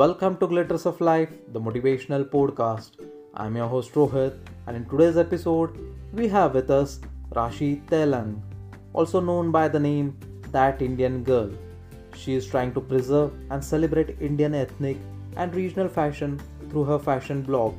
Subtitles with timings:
[0.00, 2.92] Welcome to Glitters of Life, the motivational podcast.
[3.34, 5.76] I'm your host Rohit, and in today's episode,
[6.14, 7.00] we have with us
[7.34, 8.40] Rashi Tailang,
[8.94, 10.16] also known by the name
[10.52, 11.50] That Indian Girl.
[12.14, 14.96] She is trying to preserve and celebrate Indian ethnic
[15.36, 16.40] and regional fashion
[16.70, 17.74] through her fashion blog.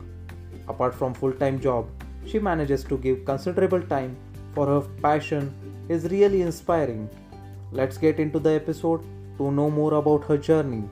[0.67, 1.89] Apart from full-time job,
[2.27, 4.15] she manages to give considerable time
[4.53, 5.51] for her passion
[5.89, 7.09] is really inspiring.
[7.71, 9.01] Let's get into the episode
[9.39, 10.87] to know more about her journey.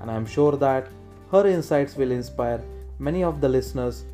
[0.00, 0.88] And I'm sure that
[1.32, 2.62] her insights will inspire
[2.98, 4.04] many of the listeners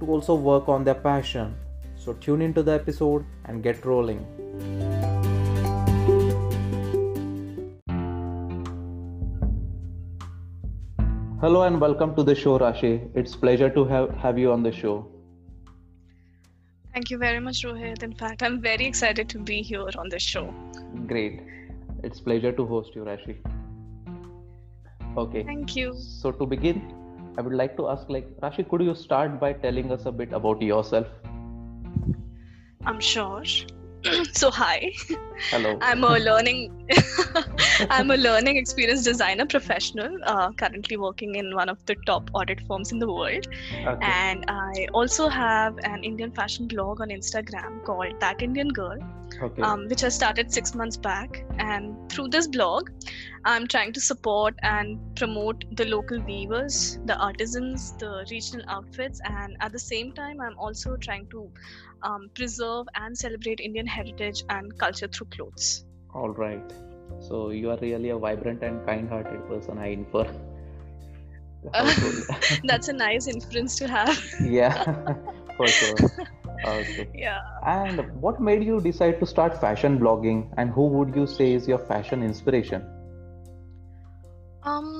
[0.00, 1.54] to also work on their passion.
[1.96, 4.24] So tune into the episode and get rolling.
[11.40, 13.08] Hello and welcome to the show, Rashi.
[13.14, 15.06] It's pleasure to have, have you on the show.
[16.92, 18.02] Thank you very much, Rohit.
[18.02, 20.52] In fact, I'm very excited to be here on this show.
[21.06, 21.40] Great.
[22.02, 23.36] It's pleasure to host you, Rashi.
[25.16, 25.42] Okay.
[25.44, 25.94] Thank you.
[25.94, 26.82] So to begin,
[27.38, 30.32] I would like to ask, like, Rashi, could you start by telling us a bit
[30.32, 31.06] about yourself?
[32.86, 33.42] I'm sure.
[34.32, 34.92] so hi
[35.50, 35.76] Hello.
[35.82, 36.77] i'm a learning
[37.90, 42.60] i'm a learning experience designer professional uh, currently working in one of the top audit
[42.66, 43.46] firms in the world
[43.86, 43.98] Okay.
[44.02, 48.98] and i also have an indian fashion blog on instagram called that indian girl
[49.42, 49.62] okay.
[49.62, 51.44] um, which I started six months back.
[51.58, 52.90] And through this blog,
[53.44, 59.56] I'm trying to support and promote the local weavers, the artisans, the regional outfits, and
[59.60, 61.50] at the same time, I'm also trying to
[62.02, 65.84] um, preserve and celebrate Indian heritage and culture through clothes.
[66.14, 66.72] All right.
[67.20, 70.26] So you are really a vibrant and kind-hearted person, I infer.
[72.64, 74.18] That's a nice inference to have.
[74.40, 74.84] yeah,
[75.56, 76.10] for sure.
[76.64, 77.08] Okay.
[77.14, 77.38] yeah.
[77.66, 80.52] And what made you decide to start fashion blogging?
[80.56, 82.84] And who would you say is your fashion inspiration?
[84.62, 84.97] Um,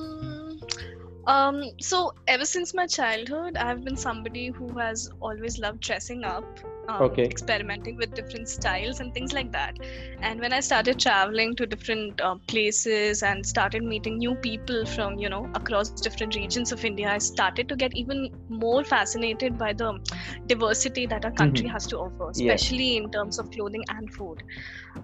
[1.29, 6.45] um, so ever since my childhood, I've been somebody who has always loved dressing up,
[6.89, 7.25] um, Okay.
[7.25, 9.75] experimenting with different styles and things like that.
[10.21, 15.19] And when I started traveling to different uh, places and started meeting new people from
[15.19, 19.73] you know across different regions of India, I started to get even more fascinated by
[19.73, 19.99] the
[20.47, 24.41] diversity that our country has to offer, especially in terms of clothing and food.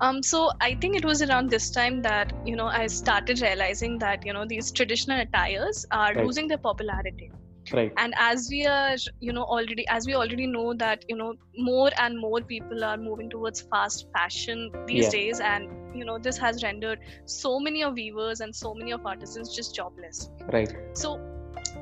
[0.02, 4.00] Um, so I think it was around this time that you know I started realizing
[4.00, 6.26] that you know these traditional attires are Right.
[6.26, 7.32] losing their popularity,
[7.74, 7.92] Right.
[7.98, 11.90] and as we are you know already as we already know that you know more
[11.98, 15.12] and more people are moving towards fast fashion these Yeah.
[15.20, 19.06] days, and you know this has rendered so many of weavers and so many of
[19.06, 20.30] artisans just jobless.
[20.58, 20.74] Right.
[20.94, 21.18] So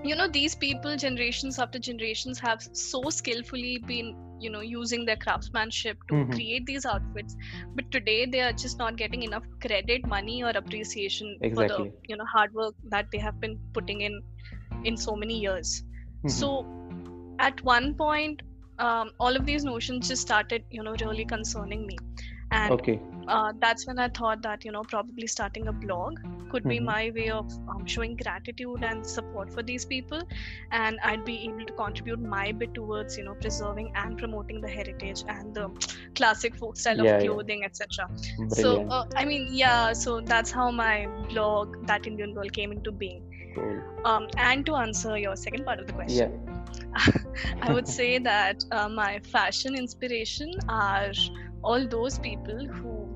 [0.03, 5.15] you know these people generations after generations have so skillfully been you know using their
[5.15, 6.33] craftsmanship to Mhm.
[6.35, 7.35] create these outfits
[7.75, 12.17] but today they are just not getting enough credit money or appreciation for the you
[12.17, 14.21] know hard work that they have been putting in
[14.83, 15.75] in so many years
[16.23, 16.31] Mhm.
[16.39, 16.49] so
[17.39, 18.41] at one point
[18.79, 21.97] um, all of these notions just started you know really concerning me
[22.51, 22.99] and Okay.
[23.27, 26.19] Uh, that's when I thought that you know probably starting a blog
[26.49, 26.85] could be Mhm.
[26.85, 30.21] my way of um, showing gratitude and support for these people,
[30.71, 34.69] and I'd be able to contribute my bit towards you know preserving and promoting the
[34.69, 35.69] heritage and the
[36.15, 37.27] classic folk style Yeah, of yeah.
[37.29, 38.09] clothing, etc.
[38.49, 42.91] So uh, I mean, yeah, so that's how my blog, That Indian Girl, came into
[42.91, 43.23] being.
[43.55, 43.79] cool.
[44.05, 46.31] Um, and to answer your second part of the question.
[46.31, 47.11] Yeah.
[47.61, 51.11] I would say that uh, my fashion inspiration are
[51.63, 53.12] all those people who,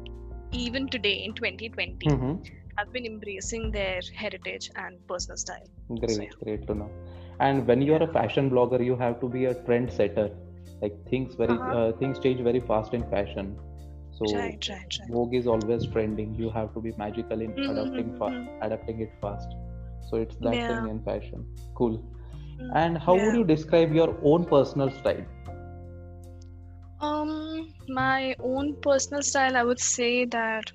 [0.51, 2.39] even today in 2020, Mhm.
[2.77, 5.67] have been embracing their heritage and personal style.
[5.99, 6.29] Great, yeah.
[6.43, 6.89] great to know.
[7.39, 10.31] And when you are a fashion blogger, you have to be a trendsetter.
[10.81, 11.71] Like things very Uh-huh.
[11.71, 13.55] uh, things change very fast in fashion.
[14.11, 15.09] So Right, right, right.
[15.09, 16.35] Vogue is always trending.
[16.35, 18.61] You have to be magical in Mhm, adapting fa- mhm.
[18.61, 19.55] adapting it fast.
[20.09, 20.67] So it's that Yeah.
[20.67, 21.45] thing in fashion.
[21.75, 21.97] Cool.
[22.59, 25.25] Mm, And how would you describe your own personal style?
[27.87, 30.71] My own personal style, I would say that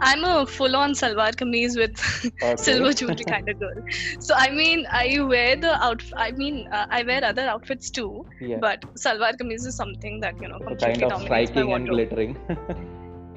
[0.00, 1.96] I'm a full-on salwar kameez with
[2.42, 2.56] Okay.
[2.56, 3.74] silver jewelry kind of girl.
[4.20, 6.12] So I mean, I wear the outfit.
[6.16, 8.58] I mean, uh, I wear other outfits too, Yeah.
[8.60, 11.72] but salwar kameez is something that you know So completely kind of dominates my striking
[11.72, 12.36] and glittering.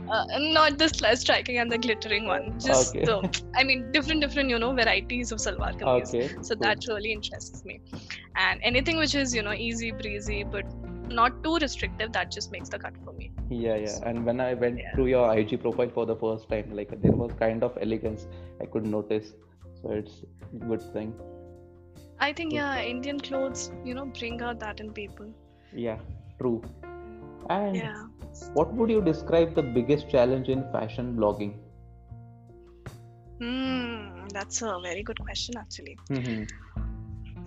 [0.10, 3.06] uh, not the striking and the glittering one just Okay.
[3.06, 3.18] the
[3.56, 6.28] i mean different different you know varieties of salwar kameez okay.
[6.42, 6.64] so cool.
[6.66, 7.80] that really interests me
[8.36, 10.66] and anything which is you know easy breezy but
[11.10, 14.00] not too restrictive that just makes the cut for me Yeah, yeah.
[14.04, 14.92] And when I went Yeah.
[14.94, 18.28] through your IG profile for the first time, like there was kind of elegance
[18.62, 19.34] I could notice.
[19.82, 20.24] So it's
[20.68, 21.14] good thing.
[22.26, 25.28] i think yeah indian clothes you know bring out that in people
[25.74, 26.00] Yeah,
[26.40, 26.62] true.
[27.50, 28.04] And yeah
[28.54, 31.54] what would you describe the biggest challenge in fashion blogging?
[33.40, 35.98] Hmm, that's a very good question actually.
[36.10, 36.44] hmm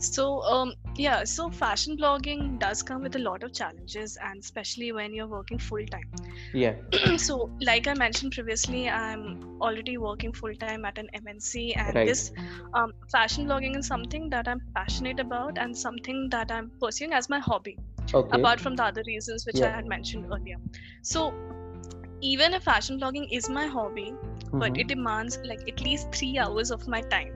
[0.00, 4.92] So, um, yeah, so fashion blogging does come with a lot of challenges, and especially
[4.92, 6.08] when you're working full time.
[6.52, 6.74] Yeah.
[7.18, 12.06] so, like I mentioned previously, I'm already working full time at an MNC, and Right.
[12.06, 12.30] this
[12.74, 17.28] um, fashion blogging is something that I'm passionate about and something that I'm pursuing as
[17.28, 17.78] my hobby,
[18.14, 18.30] Okay.
[18.32, 20.56] apart from the other reasons which I had mentioned earlier.
[21.02, 21.32] So,
[22.22, 24.14] even if fashion blogging is my hobby,
[24.58, 24.78] but Mhm.
[24.78, 27.34] it demands like at least three hours of my time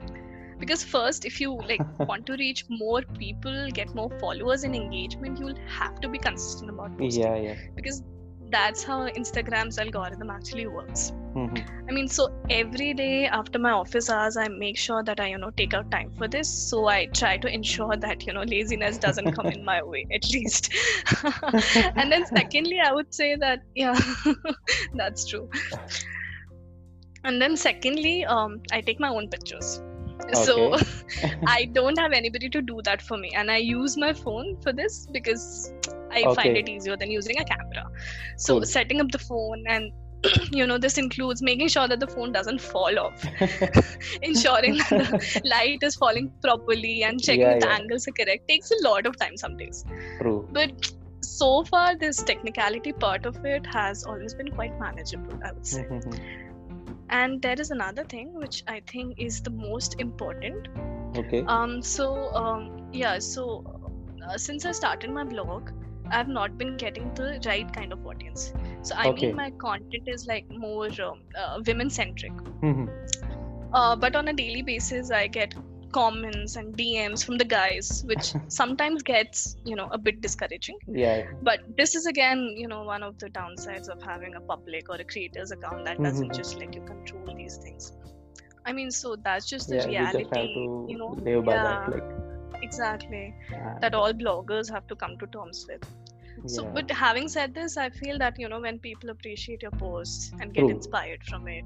[0.65, 5.39] because first if you like want to reach more people get more followers and engagement
[5.39, 7.23] you'll have to be consistent about posting.
[7.23, 7.57] Yeah, yeah.
[7.77, 8.03] because
[8.51, 11.13] that's how instagram's algorithm actually works.
[11.35, 12.27] Hmm i mean so
[12.57, 15.91] every day after my office hours i make sure that i you know take out
[15.91, 16.53] time for this.
[16.71, 20.31] So i try to ensure that you know laziness doesn't come in my way at
[20.31, 20.73] least.
[21.97, 24.01] And then secondly i would say that yeah
[24.95, 25.49] that's true.
[27.25, 29.75] And then secondly um i take my own pictures
[30.33, 30.77] so
[31.47, 33.31] i don't have anybody to do that for me.
[33.35, 35.73] And i use my phone for this because
[36.13, 37.85] i find it easier than using a camera.
[38.37, 38.67] So Cool.
[38.67, 39.93] setting up the phone and
[40.53, 43.25] you know this includes making sure that the phone doesn't fall off.
[44.23, 48.49] Ensuring that the light is falling properly and checking Yeah, if the angles are correct
[48.49, 49.85] takes a lot of time some days.
[50.21, 50.49] True.
[50.53, 50.93] but
[51.23, 55.83] so far this technicality part of it has always been quite manageable i would say.
[55.85, 56.19] Mhm.
[57.11, 60.69] And there is another thing which i think is the most important
[61.17, 61.45] Okay.
[61.47, 63.45] um so um yeah so
[64.29, 65.71] uh, since i started my blog
[66.11, 68.53] i've not been getting the right kind of audience
[68.83, 69.33] so i Okay.
[69.33, 72.89] mean my content is like more um, uh, women centric Mhm.
[73.73, 75.55] uh, but on a daily basis i get
[75.97, 81.27] comments and dms from the guys which sometimes gets you know a bit discouraging Yeah.
[81.49, 84.97] but this is again you know one of the downsides of having a public or
[84.97, 86.37] a creator's account that doesn't Mhm.
[86.43, 87.93] just let you control these things
[88.67, 89.85] i mean so that's just the Yeah.
[89.85, 90.65] You reality just have to
[90.95, 91.65] you know live by yeah.
[91.71, 91.93] that.
[91.97, 92.63] Like.
[92.67, 93.25] exactly
[93.57, 95.85] uh, that all bloggers have to come to terms with
[96.55, 96.71] so yeah.
[96.77, 100.55] but having said this i feel that you know when people appreciate your posts and
[100.59, 100.71] get True.
[100.77, 101.65] inspired from it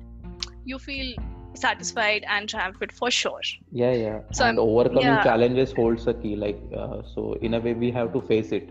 [0.72, 1.12] you feel
[1.60, 3.40] satisfied and triumphant for sure
[3.82, 4.18] Yeah, yeah.
[4.32, 5.22] So and I'm- overcoming yeah.
[5.30, 6.34] challenges holds a key.
[6.36, 8.68] Like, uh, so in a way, we have to face it.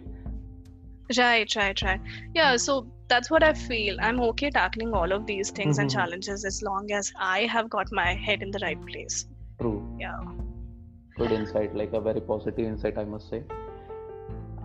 [1.18, 2.08] right right right
[2.38, 2.74] yeah so
[3.12, 5.94] that's what i feel i'm okay tackling all of these things and Mhm.
[5.94, 9.16] challenges as long as i have got my head in the right place
[9.62, 9.78] True.
[10.02, 10.18] yeah
[11.22, 11.78] Good insight.
[11.82, 13.40] Like a very positive insight, I must say.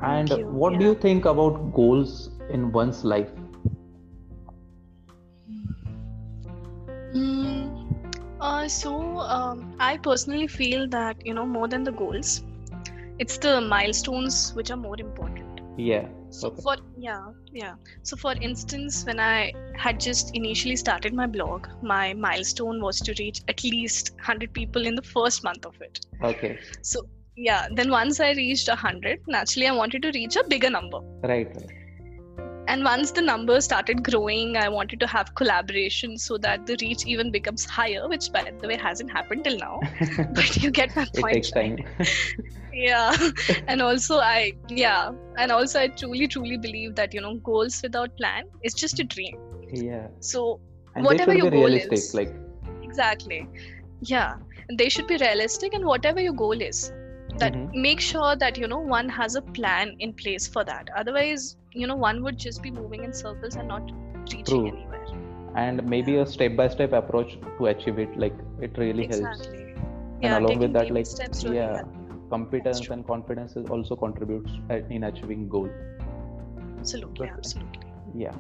[0.09, 0.49] And you.
[0.63, 2.17] what do you think about goals
[2.57, 3.31] in one's life?
[7.15, 7.52] Mm,
[8.43, 12.45] uh, so um, I personally feel that you know more than the goals,
[13.19, 15.61] it's the milestones which are more important.
[15.79, 16.09] Yeah.
[16.31, 16.63] So Okay.
[16.63, 17.75] for yeah yeah.
[18.03, 23.15] So for instance, when I had just initially started my blog, my milestone was to
[23.19, 26.01] reach at least hundred people in the first month of it.
[26.23, 26.59] Okay.
[26.83, 27.07] So
[27.37, 31.01] yeah, then once I reached hundred, naturally I wanted to reach a bigger number.
[31.23, 31.55] Right.
[31.57, 31.82] Right.
[32.69, 37.07] And once the numbers started growing i wanted to have collaboration so that the reach
[37.07, 39.81] even becomes higher which by the way hasn't happened till now
[40.35, 41.79] but you get my point it takes time.
[42.73, 43.15] yeah
[43.67, 48.17] and also i yeah and also i truly truly believe that you know goals without
[48.17, 49.37] plan is just a dream
[49.73, 50.09] yeah.
[50.21, 50.61] so
[50.95, 51.93] And Whatever your goal realistic.
[51.99, 52.15] is.
[52.15, 52.35] Like.
[52.83, 53.49] exactly
[54.01, 54.35] yeah
[54.69, 56.93] and they should be realistic and whatever your goal is
[57.39, 57.75] that Mhm.
[57.75, 60.89] make sure that you know one has a plan in place for that.
[60.97, 64.67] Otherwise you know one would just be moving in circles and not reaching True.
[64.69, 65.07] anywhere.
[65.55, 69.41] And maybe a step by step approach to achieve it like it really helps.
[69.41, 69.75] Exactly.
[70.23, 71.89] And along with that like steps really yeah help.
[72.31, 74.53] competence and confidence is also contributes
[74.91, 75.69] in achieving goal.
[76.79, 77.81] Absolutely But- absolutely.
[78.15, 78.35] Yeah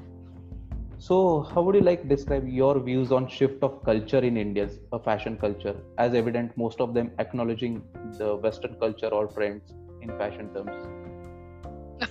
[1.07, 1.17] so
[1.53, 4.75] how would you like describe your views on shift of culture in india's
[5.07, 7.75] fashion culture as evident most of them acknowledging
[8.21, 10.77] the western culture or trends in fashion terms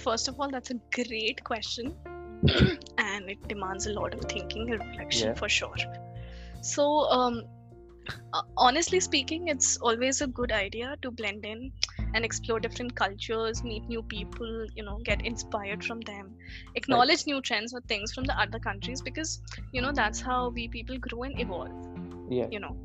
[0.08, 1.96] first of all that's a great question
[2.98, 5.40] and it demands a lot of thinking and reflection Yeah.
[5.44, 5.82] for sure
[6.74, 6.88] so
[7.20, 7.42] um
[8.34, 11.72] uh, honestly speaking it's always a good idea to blend in
[12.13, 16.34] and explore different cultures meet new people you know get inspired from them
[16.75, 19.41] acknowledge new trends or things from the other countries because
[19.72, 21.91] you know that's how we people grow and evolve
[22.32, 22.48] yeah.
[22.50, 22.75] you know.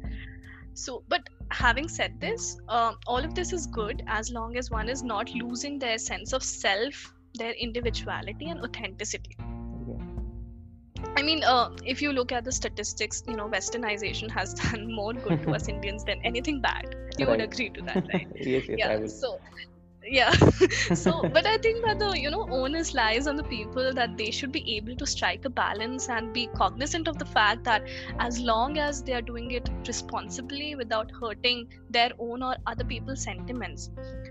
[0.74, 4.88] So but having said this um, all of this is good as long as one
[4.88, 9.36] is not losing their sense of self their individuality and authenticity
[11.16, 15.12] i mean uh, if you look at the statistics you know westernization has done more
[15.26, 16.94] good to us indians than anything bad.
[17.18, 18.28] You would agree to that right?
[18.52, 19.40] Yes yes i yeah so
[20.08, 20.32] yeah.
[21.00, 24.30] So but i think that the you know onus lies on the people that they
[24.30, 27.82] should be able to strike a balance and be cognizant of the fact that
[28.18, 33.22] as long as they are doing it responsibly without hurting their own or other people's
[33.24, 33.90] sentiments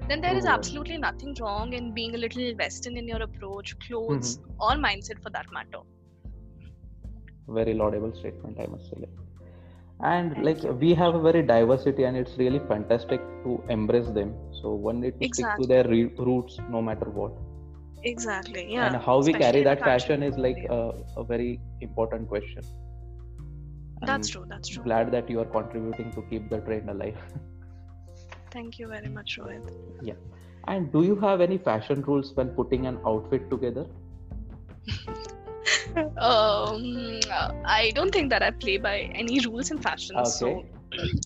[0.10, 4.38] then there is absolutely nothing wrong in being a little western in your approach clothes
[4.38, 4.62] Mm-hmm.
[4.62, 5.84] or mindset for that matter
[7.48, 9.08] very laudable statement i must say
[10.02, 14.36] and like we have a very diversity and it's really fantastic to embrace them.
[14.62, 17.32] So one need to stick to their re- roots no matter what.
[18.04, 18.88] Exactly yeah.
[18.88, 22.62] And how we carry that fashion is like a, a very important question.
[24.02, 24.84] That's true that's true.
[24.84, 27.18] glad that you are contributing to keep the trend alive.
[28.52, 29.72] Thank you very much rohit.
[30.02, 30.14] Yeah.
[30.68, 33.86] And do you have any fashion rules when putting an outfit together
[36.18, 37.20] um
[37.66, 40.64] i don't think that i play by any rules in fashion so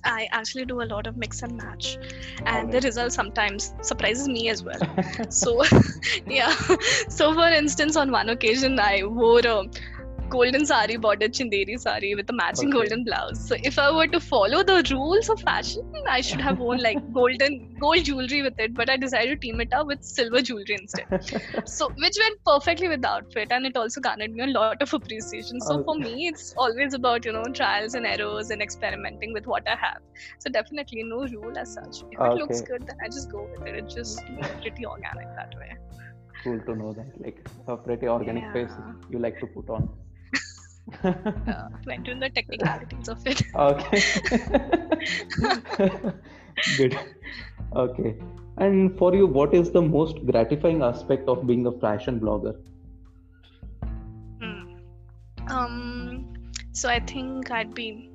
[0.03, 1.97] i actually do a lot of mix and match.
[2.45, 4.79] And the result sometimes surprises me as well.
[5.29, 5.63] So
[6.27, 6.53] yeah.
[7.09, 9.63] So for instance on one occasion i wore a
[10.29, 12.77] golden sari bordered Chanderi sari with a matching Okay.
[12.77, 13.47] golden blouse.
[13.47, 15.81] So if i were to follow the rules of fashion
[16.11, 19.61] i should have worn like golden gold jewelry with it but i decided to team
[19.61, 21.07] it up with silver jewelry instead.
[21.65, 24.93] So which went perfectly with the outfit and it also garnered me a lot of
[24.93, 25.53] appreciation.
[25.55, 29.63] So for me it's always about you know trials and errors and experimenting with what
[29.67, 30.01] i have.
[30.39, 32.03] So definitely no rule as such.
[32.11, 33.75] If it looks good then i just go with it.
[33.83, 34.21] It's just
[34.61, 35.71] pretty organic that way.
[36.43, 38.77] Cool to know that like a pretty organic face
[39.09, 39.89] you like to put on
[41.03, 43.41] uh, went into the technicalities of it.
[43.55, 44.01] Okay.
[46.77, 46.99] Good.
[47.75, 48.15] Okay.
[48.57, 52.55] And for you what is the most gratifying aspect of being a fashion blogger?
[54.41, 54.77] Hmm.
[55.49, 56.43] Um,
[56.73, 58.09] so I think I'd be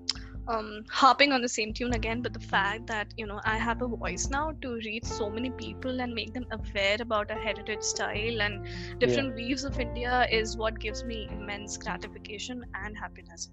[0.48, 3.82] um, harping on the same tune again, but the fact that you know I have
[3.82, 7.82] a voice now to reach so many people and make them aware about our heritage
[7.82, 8.60] style and
[8.98, 13.50] different weaves of India is what gives me immense gratification and happiness.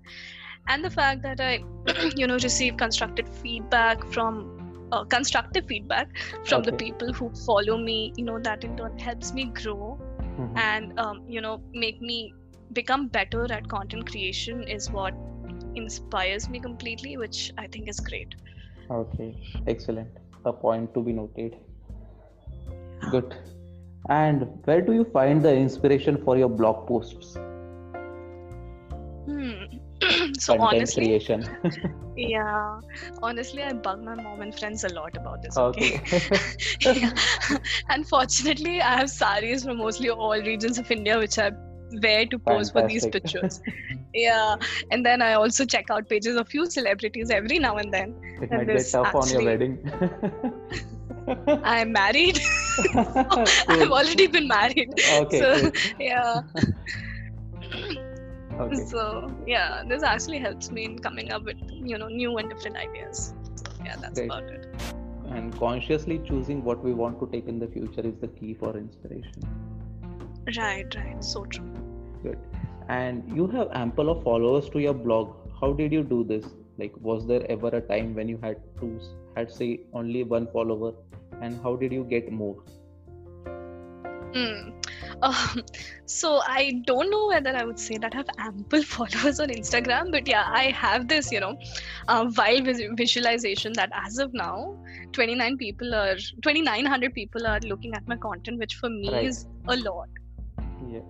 [0.68, 1.60] And the fact that I,
[2.16, 4.50] you know, receive constructive feedback from.
[4.92, 6.08] Uh, constructive feedback
[6.44, 10.00] from the people who follow me you know that in turn helps me grow
[10.38, 10.58] Mhm.
[10.58, 12.36] and um, you know make me
[12.74, 15.14] become better at content creation is what
[15.76, 18.36] inspires me completely which i think is great.
[18.90, 19.36] Okay
[19.68, 20.10] excellent.
[20.46, 21.56] A point to be noted.
[23.12, 23.36] Good.
[24.10, 27.36] And where do you find the inspiration for your blog posts?
[29.26, 29.54] Hmm.
[30.40, 31.48] so content honestly creation.
[32.18, 32.80] Yeah.
[33.24, 36.40] Honestly i bug my mom and friends a lot about this okay, okay.
[37.02, 37.12] Yeah.
[37.90, 41.52] unfortunately i have saris from mostly all regions of india which i
[42.04, 43.62] wear to pose for these pictures
[44.14, 44.56] yeah.
[44.92, 48.16] And then i also check out pages of few celebrities every now and then.
[48.42, 49.78] It And might get this tough on your wedding.
[51.64, 52.40] I'm married.
[52.94, 53.06] Cool.
[53.68, 54.94] i've already been married.
[55.14, 55.78] Okay so good.
[56.00, 56.42] yeah.
[58.60, 58.76] Okay.
[58.86, 62.78] So yeah this actually helps me in coming up with you know new and different
[62.78, 63.34] ideas.
[63.86, 64.26] Yeah that's Great.
[64.26, 64.68] about it.
[65.30, 68.76] And consciously choosing what we want to take in the future is the key for
[68.78, 69.44] inspiration.
[70.58, 71.24] Right right.
[71.24, 71.72] So true.
[72.24, 72.51] Good
[72.90, 76.46] and you have ample of followers to your blog how did you do this
[76.78, 79.00] like was there ever a time when you had to
[79.36, 80.94] had say only one follower
[81.42, 82.56] and how did you get more
[84.34, 84.70] Hmm.
[85.24, 85.64] Um,
[86.06, 90.12] so I don't know whether I would say that I have ample followers on Instagram,
[90.12, 91.56] but yeah, I have this, you know,
[92.08, 94.78] uh, wild vis- visualization that as of now,
[95.12, 99.26] 29 people are 2,900 people are looking at my content, which for me Right.
[99.26, 100.08] is a lot.
[100.90, 101.02] yeah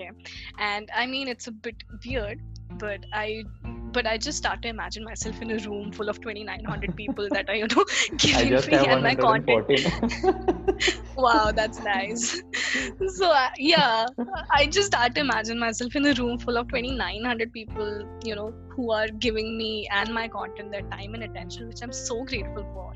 [0.00, 0.10] Okay,
[0.58, 2.40] and I mean it's a bit weird,
[2.78, 3.44] but I.
[3.92, 7.48] But I just start to imagine myself in a room full of 2,900 people that
[7.48, 7.84] are, you know,
[8.18, 9.66] giving me and my content.
[11.16, 12.40] wow that's nice.
[13.08, 14.06] So uh, yeah
[14.52, 18.52] i just start to imagine myself in a room full of 2900 people you know
[18.68, 22.64] who are giving me and my content their time and attention which i'm so grateful
[22.74, 22.94] for.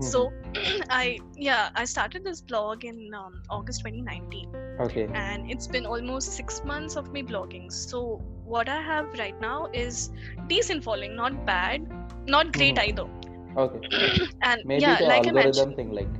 [0.00, 0.32] So
[0.90, 5.08] i yeah i started this blog in um, august 2019 okay.
[5.14, 7.70] And it's been almost six months of me blogging.
[7.70, 8.22] So
[8.54, 10.10] what i have right now is
[10.52, 11.86] decent following not bad
[12.26, 12.84] not great Mhm.
[12.88, 13.06] either.
[13.56, 13.80] Okay.
[14.48, 16.10] And maybe yeah like i mentioned thing like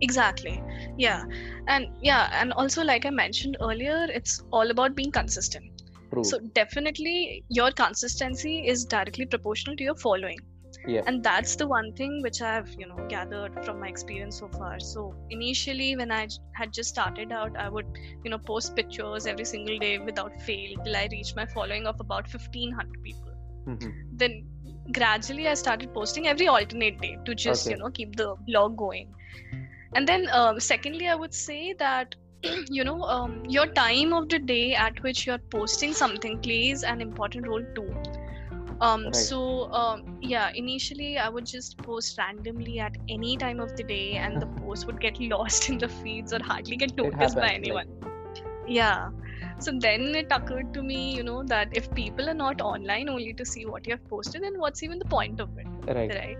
[0.00, 0.62] exactly.
[0.98, 1.24] Yeah.
[1.68, 5.84] And yeah and also like i mentioned earlier it's all about being consistent.
[6.12, 6.24] True.
[6.24, 10.38] So definitely your consistency is directly proportional to your following
[10.86, 11.02] yeah.
[11.06, 14.78] And that's the one thing which i've you know gathered from my experience so far.
[14.80, 17.86] So initially when i had just started out i would
[18.24, 22.00] you know post pictures every single day without fail till i reached my following of
[22.00, 23.32] about 1500 people.
[23.66, 23.94] Mhm.
[24.22, 24.32] then
[24.96, 27.70] gradually i started posting every alternate day to just Okay.
[27.70, 29.14] you know keep the blog going.
[29.94, 32.14] And then um, secondly i would say that
[32.78, 37.00] you know um, your time of the day at which you're posting something plays an
[37.00, 37.88] important role too
[38.80, 39.14] um Right.
[39.14, 44.16] so um yeah initially i would just post randomly at any time of the day
[44.16, 47.68] and the post would get lost in the feeds or hardly get noticed by happens,
[47.68, 47.86] like- anyone
[48.66, 49.08] yeah
[49.60, 53.32] so then it occurred to me you know that if people are not online only
[53.34, 56.10] to see what you have posted then what's even the point of it Right.
[56.14, 56.38] right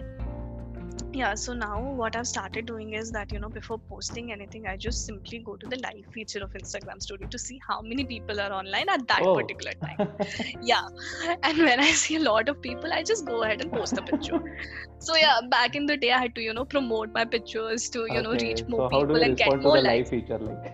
[1.19, 4.77] yeah so now what i've started doing is that you know before posting anything i
[4.77, 8.41] just simply go to the live feature of instagram story to see how many people
[8.41, 9.35] are online at that Oh.
[9.37, 10.09] particular time
[10.63, 10.87] yeah
[11.45, 14.03] and when i see a lot of people i just go ahead and post a
[14.03, 14.41] picture
[14.99, 18.07] so yeah back in the day i had to you know promote my pictures to
[18.11, 20.73] you know reach more so how do people and get more the live feature like?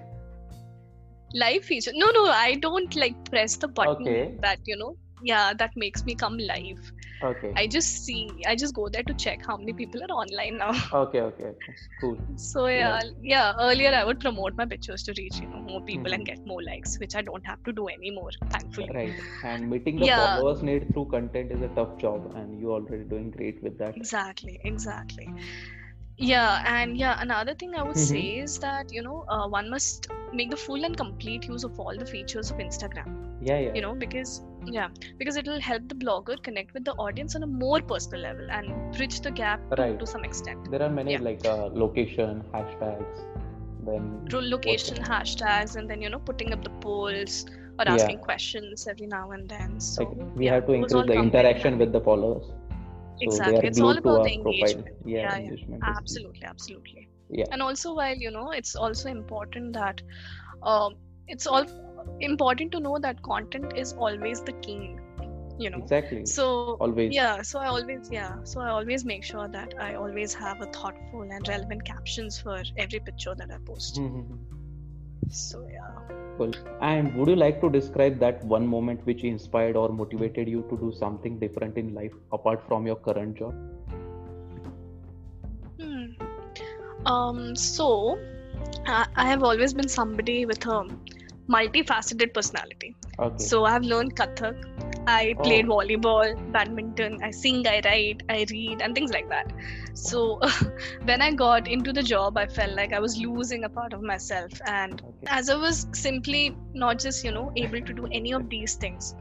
[1.34, 4.34] live feature no no i don't like press the button Okay.
[4.40, 7.56] that you know yeah that makes me come live Okay.
[7.56, 10.72] i just see i just go there to check how many people are online now
[10.92, 11.20] Okay.
[11.20, 11.44] Okay.
[11.44, 11.74] Okay.
[12.00, 12.18] Cool.
[12.36, 13.52] So yeah, yeah.
[13.58, 16.24] Earlier, I would promote my pictures to reach you know more people and Mhm.
[16.24, 18.90] get more likes, which I don't have to do anymore, thankfully.
[18.94, 19.20] Right.
[19.42, 20.16] And meeting the Yeah.
[20.16, 23.78] followers need through content is a tough job, and you are already doing great with
[23.78, 23.94] that.
[23.96, 25.32] Exactly, exactly.
[26.16, 27.98] Yeah, and yeah, another thing I would Mhm.
[27.98, 31.78] say is that you know uh, one must make the full and complete use of
[31.78, 33.08] all the features of Instagram.
[33.40, 33.58] Yeah.
[33.58, 33.74] Yeah.
[33.74, 34.88] You know because yeah
[35.18, 38.46] because it will help the blogger connect with the audience on a more personal level
[38.50, 39.98] and bridge the gap to, Right.
[39.98, 40.70] to some extent.
[40.70, 41.18] There are many Yeah.
[41.18, 43.26] like uh, location hashtags.
[43.84, 47.46] Then Location hashtags and then you know putting up the polls
[47.78, 47.92] or Yeah.
[47.94, 49.80] asking questions every now and then.
[49.80, 52.44] So like we yeah, have to increase the interaction with the followers.
[52.48, 53.68] So Exactly.
[53.68, 54.88] It's all about the engagement.
[55.04, 55.50] Yeah, Yeah, yeah.
[55.50, 55.82] engagement.
[55.84, 57.08] Absolutely, absolutely.
[57.30, 57.46] Yeah.
[57.52, 60.02] And also, while you know, it's also important that
[60.62, 60.94] um,
[61.28, 61.64] it's all
[62.20, 65.00] important to know that content is always the king.
[65.58, 65.78] You know.
[65.78, 66.24] Exactly.
[66.26, 67.12] So Always.
[67.14, 70.66] yeah, so I always yeah, so I always make sure that I always have a
[70.66, 73.96] thoughtful and relevant captions for every picture that I post.
[73.96, 74.38] Mhm.
[75.28, 75.90] So yeah.
[76.38, 76.52] Cool.
[76.80, 80.76] And would you like to describe that one moment which inspired or motivated you to
[80.78, 83.54] do something different in life apart from your current job?
[85.80, 86.06] Hmm.
[87.06, 88.18] Um, so
[88.86, 90.84] I, I have always been somebody with a
[91.50, 92.96] multifaceted personality.
[93.18, 93.44] Okay.
[93.44, 94.66] So I've learned Kathak.
[95.06, 95.76] I played Oh.
[95.76, 97.18] volleyball, badminton.
[97.22, 99.52] I sing, I write, I read, and things like that.
[99.94, 100.40] So
[101.04, 104.02] when I got into the job, I felt like I was losing a part of
[104.02, 105.26] myself, and okay.
[105.38, 109.14] as I was simply not just you know able to do any of these things.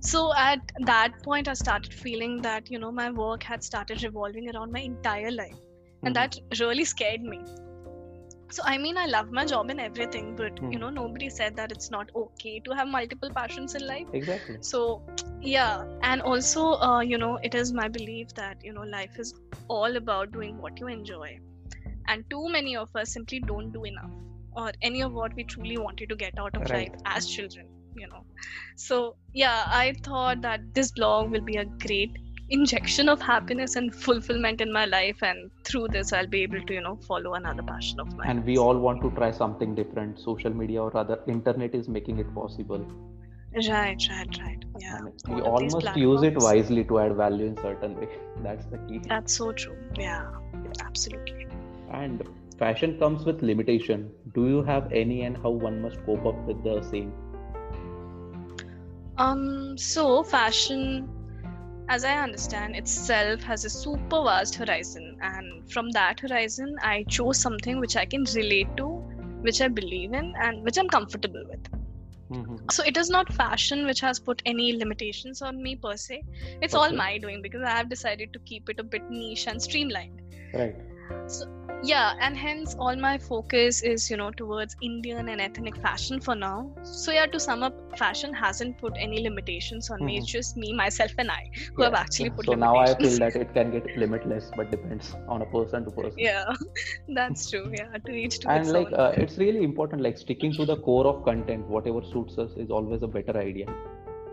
[0.00, 4.54] So at that point, I started feeling that you know my work had started revolving
[4.54, 5.58] around my entire life,
[6.04, 6.20] and Mhm.
[6.20, 7.40] that really scared me.
[8.50, 10.80] So I mean, I love my job and everything, but you Mhm.
[10.80, 14.06] know, nobody said that it's not okay to have multiple passions in life.
[14.12, 14.56] Exactly.
[14.60, 15.02] So
[15.40, 19.34] yeah, and also, uh, you know, it is my belief that you know life is
[19.68, 21.36] all about doing what you enjoy,
[22.08, 24.10] and too many of us simply don't do enough,
[24.52, 26.90] or any of what we truly wanted to get out of Right.
[26.90, 27.66] life as children.
[27.94, 28.24] You know,
[28.76, 32.12] so yeah, I thought that this blog will be a great
[32.50, 36.74] injection of happiness and fulfillment in my life and through this i'll be able to
[36.74, 40.18] you know follow another passion of mine And we all want to try something different.
[40.18, 42.84] Social media or rather, internet is making it possible.
[43.68, 47.14] right right right yeah we All of all these must use it wisely to add
[47.16, 48.08] value in certain way.
[48.42, 49.00] That's the key.
[49.08, 50.26] that's so true yeah
[50.80, 51.46] absolutely
[51.90, 52.22] And
[52.58, 54.10] fashion comes with limitation.
[54.34, 57.12] Do you have any and how one must cope up with the same?
[59.16, 61.08] um so fashion
[61.88, 67.40] as i understand itself has a super vast horizon and from that horizon i chose
[67.46, 68.86] something which i can relate to
[69.46, 71.68] which i believe in and which i'm comfortable with
[72.36, 72.56] Mhm.
[72.76, 76.18] so it is not fashion which has put any limitations on me per se
[76.66, 79.62] it's all my doing because i have decided to keep it a bit niche and
[79.68, 80.20] streamlined
[80.52, 80.76] Right.
[81.82, 86.34] Yeah and hence all my focus is you know towards indian and ethnic fashion for
[86.34, 86.70] now.
[86.82, 90.16] So yeah to sum up fashion hasn't put any limitations on me.
[90.18, 91.40] It's just me myself and i
[91.76, 92.00] who have Yeah.
[92.00, 95.46] actually put so now I feel that it can get limitless, but depends on a
[95.46, 96.18] person to person.
[96.18, 96.44] yeah
[97.14, 97.70] that's true.
[97.72, 100.76] Yeah to each to and its like uh, it's really important like sticking to the
[100.88, 103.66] core of content whatever suits us is always a better idea.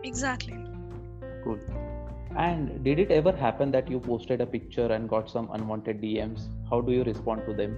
[0.03, 0.57] Exactly.
[1.43, 1.59] Cool
[2.37, 6.47] and did it ever happen that you posted a picture and got some unwanted dms
[6.69, 7.77] how do you respond to them?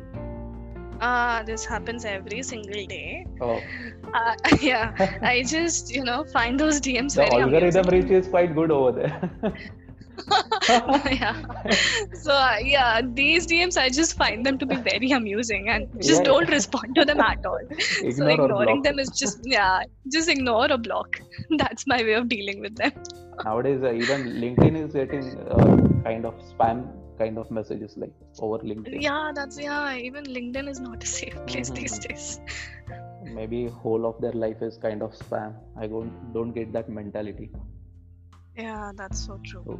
[0.99, 3.27] Ah this happens every single day.
[3.39, 3.59] Oh.
[4.13, 4.93] Uh, yeah.
[5.21, 8.91] I just you know find those dms the very algorithm reach is quite good over
[8.91, 9.53] there.
[11.11, 11.35] Yeah.
[12.13, 16.21] So uh, yeah these dms i just find them to be very amusing and just
[16.21, 16.55] Yeah, don't yeah.
[16.55, 17.59] respond to them at all.
[18.01, 21.21] Ignore or ignoring them is just yeah just ignore or block.
[21.57, 22.93] That's my way of dealing with them
[23.43, 26.81] nowadays uh, even linkedin is getting uh, kind of spam
[27.17, 29.01] kind of messages like over LinkedIn.
[29.01, 29.95] Yeah, that's yeah.
[29.95, 31.75] Even LinkedIn is not a safe place Mhm.
[31.75, 32.39] these days.
[33.25, 35.53] Maybe whole of their life is kind of spam.
[35.75, 37.51] I don't don't get that mentality.
[38.55, 39.65] Yeah, that's so true.
[39.65, 39.79] So,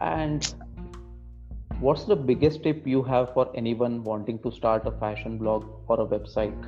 [0.00, 0.54] and
[1.80, 6.00] what's the biggest tip you have for anyone wanting to start a fashion blog or
[6.00, 6.66] a website?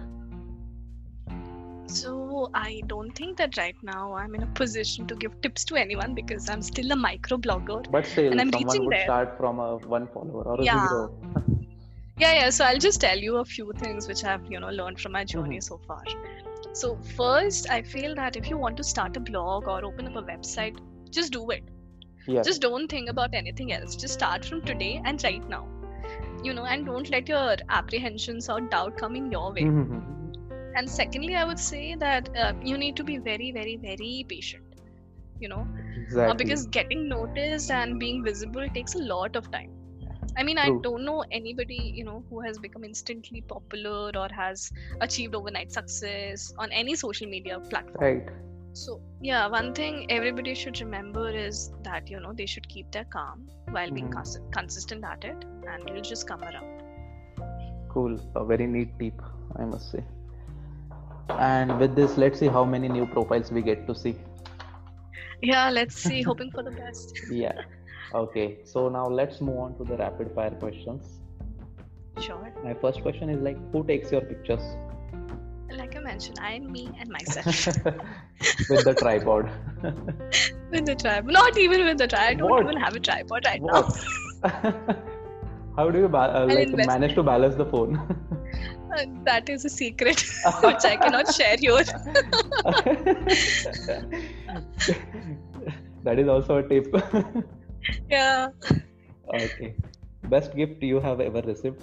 [1.87, 2.17] So
[2.54, 6.14] I don't think that right now I'm in a position to give tips to anyone
[6.14, 7.90] because I'm still a micro blogger.
[7.90, 9.04] But still, And I'm someone reaching would there.
[9.04, 10.88] start from a one follower or a Yeah.
[10.88, 11.14] zero.
[12.20, 12.50] Yeah, yeah.
[12.50, 15.24] So I'll just tell you a few things which I've you know learned from my
[15.24, 16.02] journey so far.
[16.72, 20.16] So first, I feel that if you want to start a blog or open up
[20.16, 20.80] a website,
[21.11, 21.62] just do it.
[22.26, 22.42] Yeah.
[22.42, 23.94] Just don't think about anything else.
[23.94, 25.66] Just start from today and right now.
[26.42, 29.62] You know, and don't let your apprehensions or doubt come in your way.
[29.62, 30.02] Mhm.
[30.78, 34.64] And secondly, I would say that uh, you need to be very, very, very patient.
[35.40, 36.30] You know, exactly.
[36.30, 39.70] uh, because getting noticed and being visible takes a lot of time
[40.36, 44.70] i mean i don't know anybody you know who has become instantly popular or has
[45.00, 48.28] achieved overnight success on any social media platform right.
[48.72, 53.04] so yeah one thing everybody should remember is that you know they should keep their
[53.16, 54.14] calm while being Mhm.
[54.18, 56.74] cons- consistent at it and it'll just come around
[57.88, 58.18] Cool.
[58.36, 59.20] A very neat tip,
[59.56, 60.04] I must say.
[61.30, 64.16] And with this, let's see how many new profiles we get to see.
[65.42, 67.52] yeah let's see hoping for the best Yeah.
[68.14, 68.58] Okay.
[68.64, 71.20] So now let's move on to the rapid fire questions.
[72.20, 74.62] sure My first question is like, who takes your pictures
[75.78, 77.46] like i mentioned i am me and myself
[78.68, 79.50] with the tripod?
[80.72, 82.60] with the tripod not even with the tripod i don't What?
[82.60, 83.86] even have a tripod right what?
[85.76, 88.00] How do you ba- uh, like manage to balance the phone?
[89.24, 90.22] That is a secret
[90.62, 91.83] which i cannot share here
[96.05, 96.94] that is also a tip.
[98.11, 98.48] yeah
[99.35, 99.74] okay.
[100.24, 101.83] Best gift you have ever received?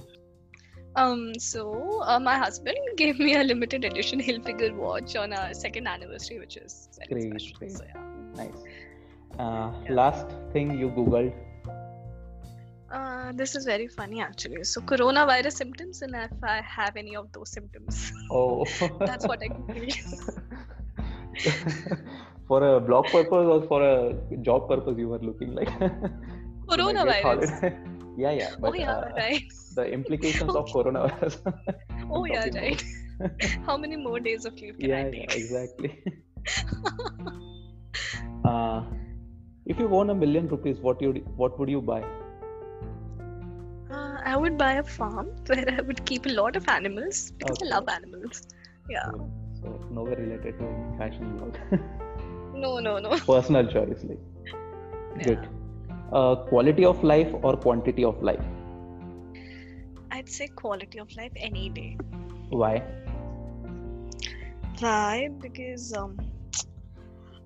[0.95, 5.87] Um, so uh, my husband gave me a limited edition Hilfiger watch on our second
[5.87, 7.57] anniversary, which is very Great, special.
[7.59, 7.71] great.
[7.71, 8.01] So yeah.
[8.35, 8.63] Nice.
[9.39, 9.89] Uh, Yeah.
[9.89, 11.33] Last thing you googled?
[13.25, 14.63] Uh, this is very funny actually.
[14.63, 18.65] So coronavirus symptoms, and if I have any of those symptoms, Oh.
[18.99, 19.47] that's what I
[22.47, 25.69] for a blog purpose or for a job purpose, you were looking like.
[26.69, 27.49] Coronavirus.
[28.17, 28.51] yeah, yeah.
[28.59, 29.43] But oh yeah, uh, right.
[29.75, 31.35] the implications of coronavirus.
[32.11, 32.83] Oh yeah, right.
[33.65, 36.03] How many more days of leave can yeah, I yeah, exactly.
[38.45, 38.83] uh,
[39.65, 41.11] if you won a million rupees, what you
[41.43, 42.03] what would you buy?
[44.35, 47.67] I would buy a farm where I would keep a lot of animals because Okay.
[47.67, 48.43] I love animals.
[48.89, 49.11] Yeah.
[49.11, 51.57] So, so nowhere related to fashion blog.
[52.53, 53.17] No, no, no.
[53.27, 54.19] Personal choice, like.
[55.17, 55.23] Yeah.
[55.23, 55.47] Good.
[56.11, 58.45] Uh, quality of life or quantity of life?
[60.11, 61.97] I'd say quality of life any day.
[62.49, 62.83] Why?
[64.79, 65.29] Why?
[65.41, 66.17] Because um,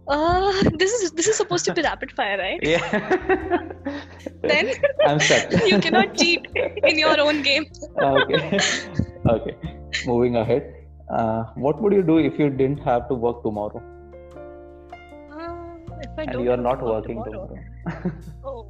[0.10, 2.60] uh, this is this is supposed to be rapid fire, right?
[2.63, 3.69] Yeah.
[4.43, 4.74] Then
[5.08, 5.52] I'm stuck.
[5.72, 6.48] you cannot cheat
[6.84, 7.65] in your own game.
[8.02, 8.60] okay.
[9.30, 9.56] okay.
[10.06, 10.76] Moving ahead.
[11.12, 13.82] Uh, what would you do if you didn't have to work tomorrow
[15.32, 17.58] Uh, if I and you are not work working tomorrow?
[18.45, 18.67] Oh.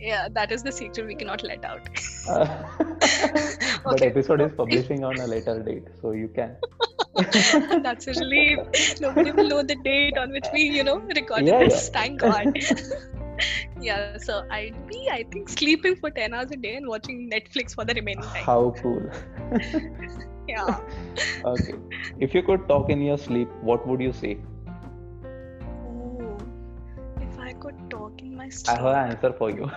[0.00, 1.88] yeah, that is the secret we cannot let out.
[2.28, 2.46] Uh,
[3.84, 4.06] but Okay.
[4.06, 6.56] episode is publishing on a later date, so you can.
[7.82, 8.58] That's a relief.
[9.00, 11.90] Nobody will know the date on which we, you know, recorded Yeah, this.
[11.90, 12.56] Thank God.
[13.80, 17.74] yeah, so I'd be, I think, sleeping for 10 hours a day and watching Netflix
[17.74, 18.44] for the remaining time.
[18.44, 19.02] How cool.
[20.48, 20.80] Yeah.
[21.44, 21.74] okay.
[22.18, 24.38] If you could talk in your sleep, what would you say?
[25.64, 26.36] Ooh,
[27.20, 28.76] if I could talk in my sleep.
[28.76, 29.70] I have an answer for you.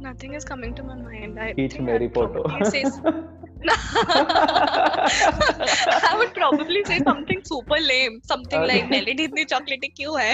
[0.00, 1.38] nothing is coming to my mind.
[1.38, 2.42] I Teach Mary Poto.
[3.61, 8.21] probably say I would probably say something super lame.
[8.23, 8.67] Something Okay.
[8.67, 10.33] like melody इतनी chocolate क्यों है?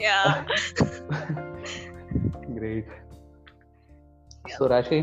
[0.00, 0.44] Yeah.
[2.58, 2.84] Great.
[4.48, 4.56] Yeah.
[4.58, 5.00] So, Rashi,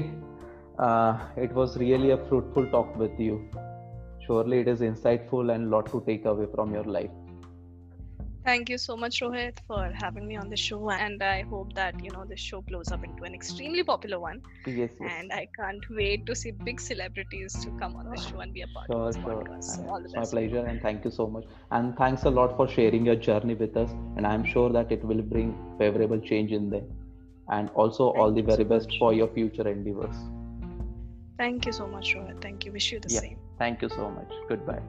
[0.80, 3.50] uh, it was really a fruitful talk with you.
[4.28, 7.12] Surely it is insightful and lot to take away from your life.
[8.45, 10.91] Thank you so much, Rohit, for having me on the show.
[10.91, 14.43] And I hope that you know this show blows up into an extremely popular one.
[14.67, 15.11] Yes, yes.
[15.13, 18.61] And I can't wait to see big celebrities to come on the show and be
[18.63, 19.43] a part Sure, of this sure.
[19.43, 19.65] podcast.
[19.65, 20.33] So all the It's my best.
[20.33, 21.45] pleasure and thank you so much.
[21.71, 23.91] And thanks a lot for sharing your journey with us.
[24.17, 26.85] And I'm sure that it will bring favorable change in them.
[27.49, 28.99] And also all the very so best much.
[28.99, 30.17] for your future endeavors.
[31.39, 32.41] Thank you so much, Rohit.
[32.43, 32.73] Thank you.
[32.73, 33.21] Wish you the Yeah.
[33.21, 33.39] same.
[33.59, 34.31] Thank you so much.
[34.49, 34.83] Goodbye.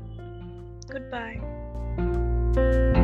[0.89, 3.01] Goodbye.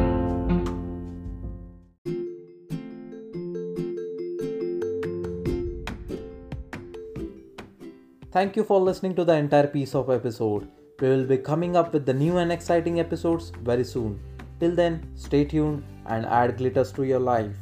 [8.31, 10.65] Thank you for listening to the entire piece of episode.
[11.01, 14.21] We will be coming up with the new and exciting episodes very soon.
[14.57, 17.57] Till then, stay tuned and add glitters to your life.